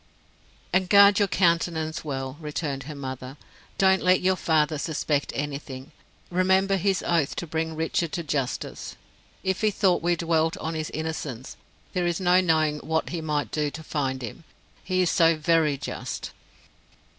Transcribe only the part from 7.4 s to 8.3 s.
bring Richard to